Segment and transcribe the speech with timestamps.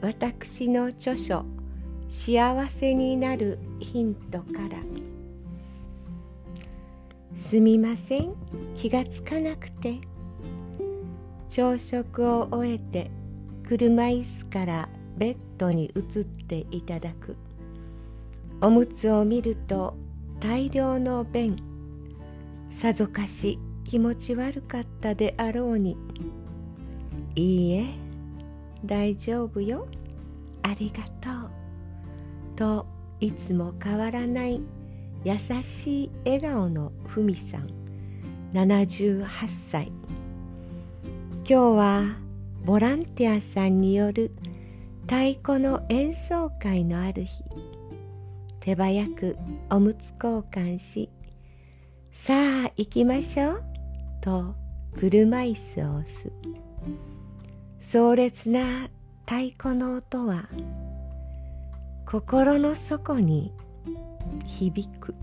[0.00, 1.44] 私の著書
[2.08, 4.78] 「幸せになるヒント」から
[7.34, 8.34] 「すみません。
[8.74, 9.98] 気がつかなくて」
[11.48, 13.10] 朝食を終えて
[13.66, 17.36] 車椅子からベッドに移っていただく。
[18.60, 19.96] おむつを見ると
[20.40, 21.56] 大量の便。
[22.70, 25.96] さぞかし気持ち悪かったであろうに。
[27.34, 28.05] いいえ。
[28.84, 29.86] 大丈夫よ。
[30.62, 32.56] ありがとう。
[32.56, 32.86] と
[33.20, 34.60] いつも変わらない
[35.24, 37.68] 優しい笑顔のふみさん。
[38.52, 39.92] 78歳。
[41.44, 42.04] 今日は
[42.64, 44.32] ボランティアさんによる
[45.02, 47.44] 太鼓の演奏会のある日。
[48.60, 49.36] 手早く
[49.70, 51.08] おむつ交換し
[52.10, 53.62] さあ行きましょう。
[54.20, 54.54] と
[54.98, 56.32] 車椅子を押す。
[57.78, 58.88] 壮烈な
[59.26, 60.48] 太鼓の音は
[62.06, 63.52] 心の底に
[64.44, 65.14] 響く。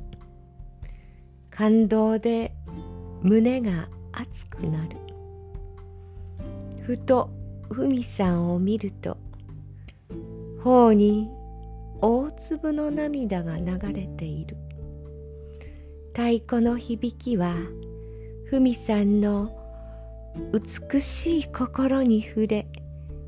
[1.50, 2.54] 感動で
[3.22, 4.98] 胸が熱くなる。
[6.82, 7.30] ふと
[7.70, 9.17] ふみさんを見ると
[10.62, 11.30] 頬に
[12.02, 14.58] 大粒の涙が流れている。
[16.14, 17.56] 太鼓の響きは
[18.45, 19.62] ふみさんの
[20.36, 22.67] 美しい心に触れ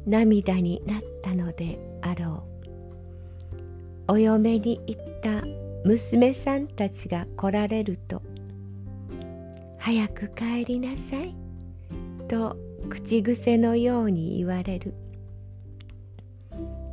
[0.06, 2.44] 涙になったのであろ
[4.08, 4.14] う。
[4.14, 5.44] お嫁に行った
[5.84, 8.22] 娘さんたちが来られると
[9.78, 11.36] 「早く帰りなさい」
[12.28, 12.58] と
[12.90, 14.94] 口癖のように言われる。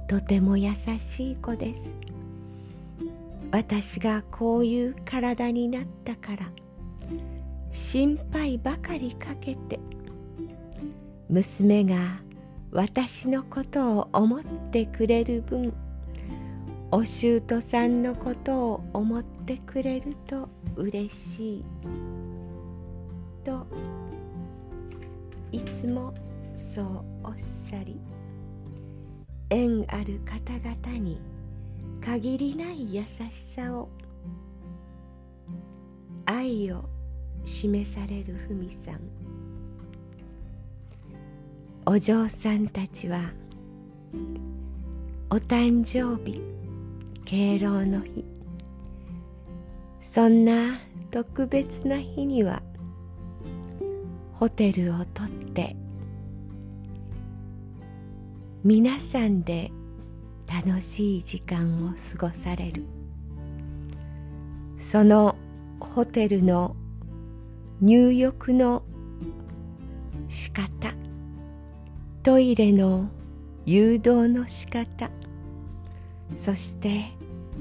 [0.09, 1.99] とても優しい子です。
[3.51, 6.51] 私がこういう体になったから
[7.71, 9.79] 心配ばかりかけて
[11.33, 11.97] 娘が
[12.73, 15.73] 私のことを思ってくれる分
[16.91, 21.65] お姑さんのことを思ってくれると嬉しい。
[23.43, 23.67] と
[25.51, 26.13] いつも
[26.55, 27.99] そうおっしゃり
[29.49, 31.19] 縁ある方々に
[32.05, 33.09] 限りない優し
[33.57, 33.89] さを
[36.27, 36.85] 愛を
[37.47, 39.52] 示されるふみさん。
[41.85, 43.33] お嬢さんたちは
[45.31, 46.41] お誕生日
[47.25, 48.25] 敬老の日。
[50.01, 50.79] そんな
[51.11, 52.63] 特別な日には
[54.33, 55.75] ホテルを取って
[58.63, 59.73] 皆さんで
[60.65, 62.85] 楽しい時間を過ごされる。
[64.79, 65.35] その
[65.81, 66.77] ホテルの
[67.81, 68.85] 入浴の
[70.29, 71.02] 仕方
[72.23, 73.09] トイレの
[73.67, 75.11] 誘導の仕方。
[76.37, 77.07] そして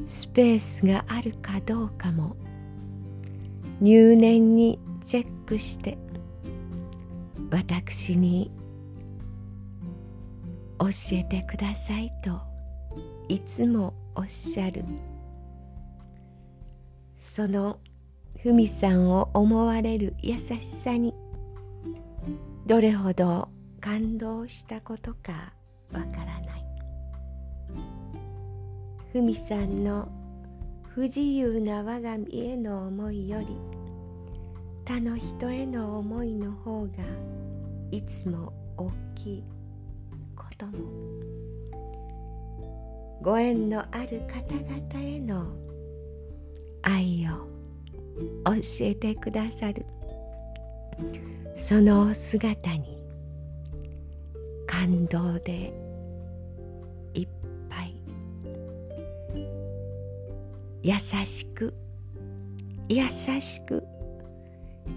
[0.05, 2.35] スペースがあるかどうかも。
[3.79, 5.97] 入念にチェックして。
[7.49, 8.51] 私に
[10.79, 12.39] 教えてくださいと
[13.27, 14.85] いつもおっしゃる。
[17.17, 17.79] その
[18.43, 21.15] ふみさんを思われる優しさに
[22.67, 23.49] どれほど
[23.81, 25.53] 感動したことか
[25.91, 26.65] わからない。
[29.11, 30.07] ふみさんの
[30.87, 33.47] 不自由な我が身への思いより
[34.85, 36.91] 他の人への思いの方が
[37.91, 39.43] いつも大きい
[40.35, 40.73] ことも。
[43.21, 45.47] ご縁のある方々への
[46.83, 47.47] 愛を
[48.45, 49.85] 教えてくださる。
[51.55, 53.00] そのお姿に
[54.81, 55.71] 感動で
[57.13, 57.27] いっ
[57.69, 57.95] ぱい。
[60.81, 61.71] 優しく
[62.89, 63.83] 優しく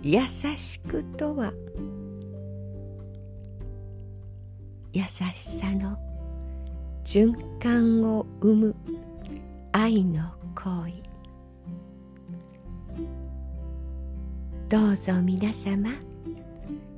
[0.03, 0.21] 優
[0.57, 1.53] しくとは
[4.95, 5.11] 優し
[5.61, 5.99] さの
[7.05, 8.77] 循環を生む
[9.73, 10.23] 愛の
[10.55, 10.95] 行為。
[14.71, 15.91] どうぞ皆様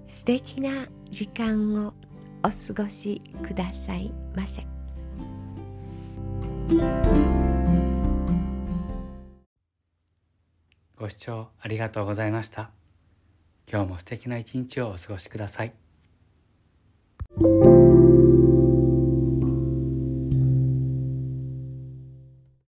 [0.05, 2.06] 素敵な時間を。
[2.47, 4.65] お過ごしくださいませ。
[10.97, 12.71] ご視聴ありがとうございました
[13.71, 15.73] 今日も素敵な一日をお過ごしください